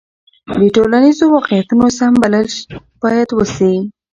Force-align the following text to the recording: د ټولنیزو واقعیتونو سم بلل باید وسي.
د 0.59 0.61
ټولنیزو 0.75 1.25
واقعیتونو 1.35 1.85
سم 1.97 2.13
بلل 2.21 2.47
باید 3.01 3.29
وسي. 3.33 3.73